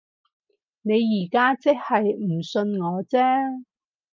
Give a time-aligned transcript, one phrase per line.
[0.81, 3.61] 你而家即係唔信我啫